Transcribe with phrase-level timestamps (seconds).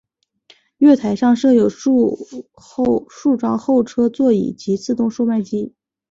[0.77, 2.17] 月台上设有数
[3.37, 5.75] 张候车座椅及自动售卖机。